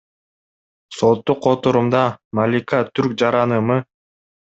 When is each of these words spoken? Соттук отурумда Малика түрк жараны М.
Соттук 1.01 1.47
отурумда 1.51 2.01
Малика 2.39 2.79
түрк 3.01 3.15
жараны 3.25 3.61
М. 3.67 3.75